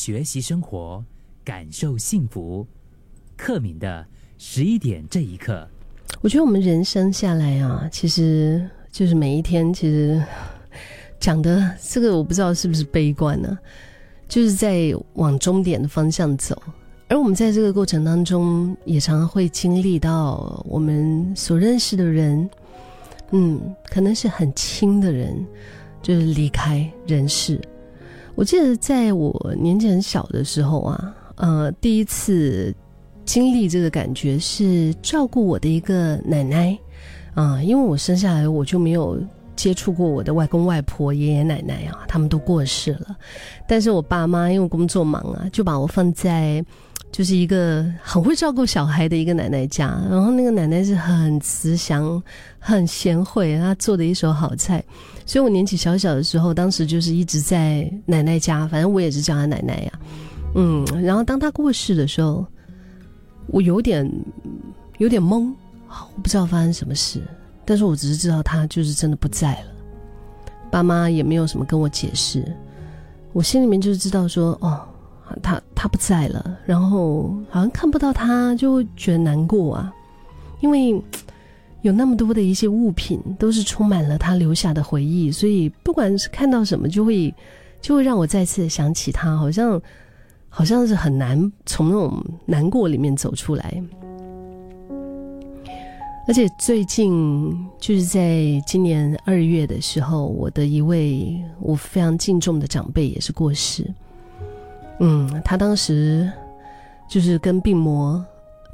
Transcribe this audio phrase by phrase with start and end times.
[0.00, 1.04] 学习生活，
[1.44, 2.66] 感受幸福。
[3.36, 4.02] 克敏的
[4.38, 5.68] 十一点这一刻，
[6.22, 10.24] 我觉得我们人生下来啊，其实就是每一天，其实
[11.18, 13.58] 讲的这个我不知道是不是悲观呢，
[14.26, 16.56] 就是在往终点的方向走。
[17.06, 22.48] 而我们在这个过程当中，也常常会经历到我们所认识的人，
[23.32, 23.60] 嗯，
[23.90, 25.46] 可能是很亲的人，
[26.00, 27.60] 就是离开人世。
[28.34, 32.74] 我记得在我年纪很小的时候啊，呃，第一次
[33.24, 36.78] 经历这个感觉是照顾我的一个奶奶，
[37.34, 39.20] 啊，因为我生下来我就没有
[39.60, 43.14] 接触过我的外公外婆、爷爷奶奶啊，他们都过世了，
[43.68, 46.64] 但是我爸妈因为工作忙啊，就把我放在。
[47.12, 52.22] 就是一个很会照顾小孩的一个奶奶家，然后那个奶奶是很慈祥、
[52.56, 54.80] 很贤惠，她做的一手好菜，
[55.26, 59.92] 所以我年纪小小的时候，当时就是一直在奶奶家，反正我也是叫她奶奶呀，
[60.54, 62.46] 嗯，然后当她过世的时候，
[63.48, 64.08] 我有点
[64.98, 65.52] 有点懵，
[66.14, 67.20] 我不知道发生什么事，
[67.64, 69.66] 但是我只是知道他就是真的不在了，
[70.70, 72.44] 爸妈也没有什么跟我解释，
[73.32, 74.86] 我心里面就是知道说，哦。
[75.44, 79.94] 他他不在了，然后好像看不到他，就会觉得难过啊。
[80.58, 81.00] 因为
[81.82, 87.32] 有那么多的一些物品，都是充满了他留下的回忆，所以不管是看到什么，就会
[87.80, 89.80] 就会让我再次想起他，好像
[90.48, 93.80] 好像是很难从那种难过里面走出来。
[96.30, 103.84] 而且最近就是在今年二月的时候，我的一位我非常敬重的长辈也是过世。
[105.00, 106.30] 嗯，他当时
[107.08, 108.24] 就是跟病魔，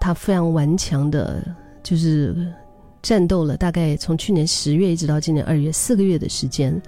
[0.00, 1.40] 他非常顽强的，
[1.80, 2.52] 就是
[3.00, 3.56] 战斗了。
[3.56, 6.82] 大概从去年十月一直到今年二月，四个月的时间，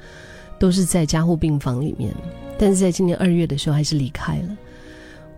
[0.59, 2.13] 都是在加护病房里面。
[2.59, 4.57] 但是在今年二月的时候，还是离开了。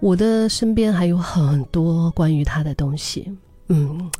[0.00, 3.30] 我的身边还有很多关于他的东西。
[3.66, 4.10] 嗯，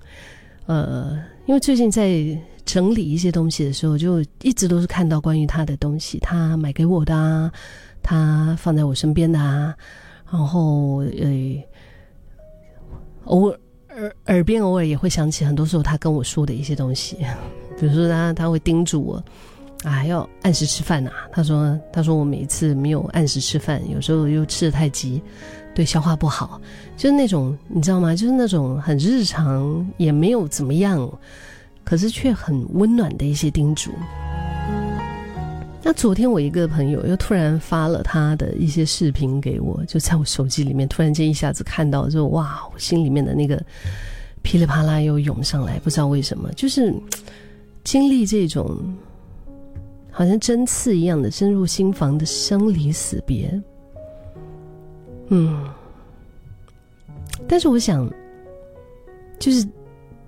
[0.68, 7.50] 呃，因为最近在整理一些东西的时候，就一直都是看到关于他的东西，他买给我的啊。
[8.00, 9.74] 他放在我身边的啊，
[10.30, 11.62] 然后呃，
[13.24, 17.16] 偶尔耳耳边偶尔也会想起很多时候他跟我说的一些东西，
[17.78, 19.22] 比如说他他会叮嘱我
[19.84, 21.10] 啊要按时吃饭呐。
[21.32, 25.22] 他说他说我每一次没有按时吃饭，有时候又吃的太急，
[25.74, 26.60] 对消化不好，
[26.96, 28.14] 就是那种你知道吗？
[28.14, 31.10] 就是那种很日常也没有怎么样，
[31.84, 33.92] 可是却很温暖的一些叮嘱。
[35.80, 43.62] 那昨天我一个朋友又突然发了他的一些视频给我，就在我手机里面，突然间一下子看到，就哇，我心里面的那个
[44.42, 46.92] 噼里啪啦又涌上来，不知道为什么，就是
[47.84, 48.76] 经历这种
[50.18, 53.48] 好像针刺一样的深入心房的生离死别，
[55.28, 55.64] 嗯，
[57.46, 58.12] 但是我想，
[59.38, 59.64] 就是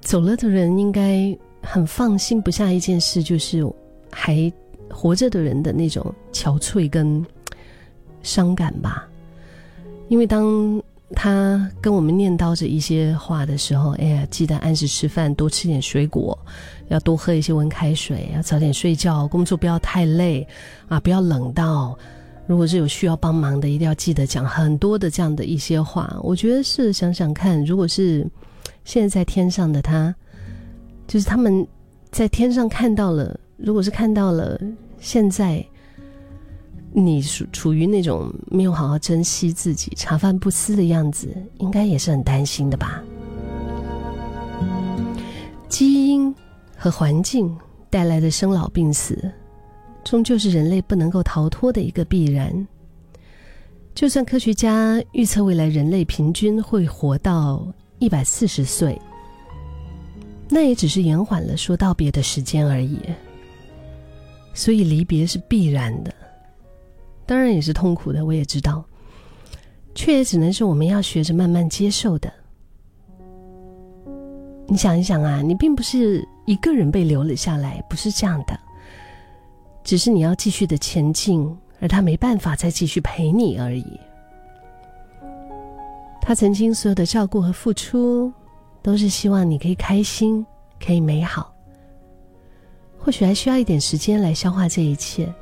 [0.01, 3.69] 走了的人应该很放心不下一件事，就是
[4.13, 4.53] 还。
[4.93, 7.25] 活着的人的那种憔悴跟
[8.23, 9.09] 伤感吧，
[10.09, 10.83] 因为当
[11.15, 16.39] 他跟我们念叨着一些话的时候，哎呀，记得按时吃饭，多吃点水果，
[16.89, 20.47] 要多喝一些温开水，要早点睡觉，工作不要太累
[20.89, 21.99] 啊，不要冷到。
[22.47, 26.17] 如果是有需要帮忙的，一定要记得讲很多的这样的一些话。
[26.23, 28.27] 我觉得是想想看，如果是
[28.85, 30.15] 现在在天上的他，
[31.07, 31.67] 就是他们
[32.11, 33.39] 在天上看到了。
[33.57, 34.59] 如果是看到了
[35.01, 35.65] 现在
[36.93, 41.29] 你处处于那种没有好好珍惜自己、茶饭不思的样子，
[41.59, 43.03] 应该也是很担心的吧？
[45.69, 46.35] 基因
[46.77, 47.57] 和环境
[47.89, 49.31] 带来的生老病死，
[50.03, 52.67] 终究是人类不能够逃脱的一个必然。
[53.95, 57.67] 就算科学家预测未来人类平均会活到
[57.99, 59.01] 一百四十岁，
[60.49, 62.99] 那也只是延缓了说道别的时间而已。
[64.55, 66.13] 所以离别是必然的，
[67.31, 68.85] 当然也是痛苦的，我也知道，
[69.95, 72.29] 却也只能是我们要学着慢慢接受的。
[74.67, 78.59] 你想一想啊，你并不是一个人被留了下来，不是这样的，
[79.85, 83.87] 只是你要继续的前进，而他没办法再继续陪你而已。
[86.21, 88.33] 他曾经所有的照顾和付出，
[88.83, 90.45] 都是希望你可以开心，
[90.85, 91.55] 可以美好。
[92.99, 95.33] 或许还需要一点时间来消化这一切。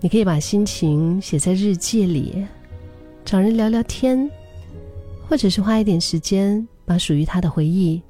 [0.00, 2.46] 你可以把心情写在日记里，
[3.24, 4.30] 找人聊聊天，
[5.28, 8.00] 或者是花一点时间把属于他的回忆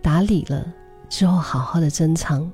[0.00, 0.66] 打理了
[1.10, 2.50] 之后，好好的珍藏。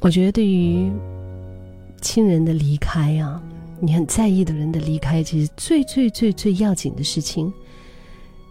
[0.00, 0.90] 我觉得，对于
[2.00, 3.40] 亲人的离开啊，
[3.78, 7.52] 你很在意的人的离开，其实最最最最要紧的事情，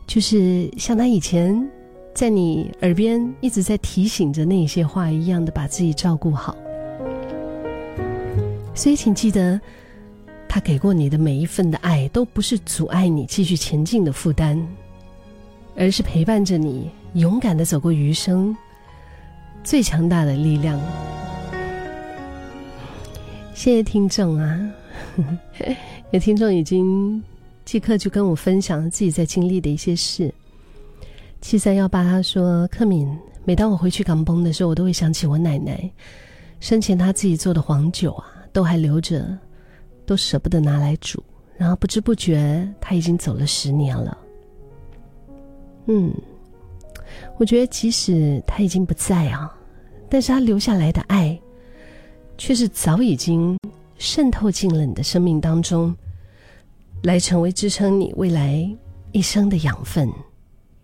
[0.07, 1.69] 就是像他以前
[2.15, 6.55] 在你耳边一直在提醒着那些话一样的，把自己照顾好。
[8.73, 9.59] 所以，请记得，
[10.47, 14.59] 他给过你的每一份的爱，都不是阻碍你继续前进的负担，
[15.75, 18.55] 而是陪伴着你勇敢的走过余生
[19.63, 20.79] 最强大的力量。
[23.53, 24.59] 谢谢听众啊，
[26.11, 27.21] 有听众已经
[27.63, 30.33] 即刻就跟我分享自己在经历的一些事。
[31.41, 33.07] 七三幺八他说：“克敏，
[33.43, 35.87] 每当我回去港崩的时候，我都会想起我奶奶
[36.59, 39.37] 生前她自己做的黄酒啊。”都还留着，
[40.05, 41.23] 都舍不得拿来煮，
[41.57, 44.17] 然后不知不觉他已经走了十年了。
[45.87, 46.13] 嗯，
[47.37, 49.55] 我觉得即使他已经不在啊，
[50.09, 51.39] 但是他留下来的爱，
[52.37, 53.57] 却是早已经
[53.97, 55.95] 渗透进了你的生命当中，
[57.03, 58.69] 来成为支撑你未来
[59.11, 60.09] 一生的养分。